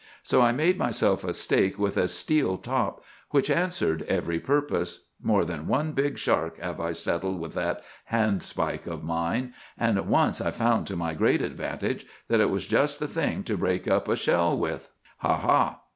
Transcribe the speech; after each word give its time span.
So 0.23 0.41
I 0.41 0.51
made 0.51 0.79
myself 0.79 1.23
a 1.23 1.31
stake 1.31 1.77
with 1.77 1.95
a 1.95 2.07
steel 2.07 2.57
top, 2.57 3.03
which 3.29 3.51
answered 3.51 4.01
every 4.07 4.39
purpose. 4.39 5.01
More 5.21 5.45
than 5.45 5.67
one 5.67 5.91
big 5.91 6.17
shark 6.17 6.57
have 6.57 6.79
I 6.79 6.91
settled 6.93 7.39
with 7.39 7.53
that 7.53 7.83
handspike 8.05 8.87
of 8.87 9.03
mine; 9.03 9.53
and 9.77 10.03
once 10.07 10.41
I 10.41 10.49
found, 10.49 10.87
to 10.87 10.95
my 10.95 11.13
great 11.13 11.43
advantage, 11.43 12.07
that 12.29 12.41
it 12.41 12.49
was 12.49 12.65
just 12.65 12.99
the 12.99 13.07
thing 13.07 13.43
to 13.43 13.55
break 13.57 13.87
up 13.87 14.07
a 14.07 14.15
shell 14.15 14.57
with.' 14.57 14.89
"'Ha, 15.19 15.37
ha! 15.37 15.81